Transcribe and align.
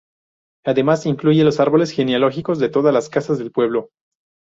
Además, 0.65 1.05
incluye 1.05 1.43
los 1.43 1.59
árboles 1.59 1.91
genealógicos 1.91 2.57
de 2.57 2.69
todas 2.69 2.91
las 2.91 3.07
casas 3.07 3.37
del 3.37 3.51
pueblo. 3.51 3.91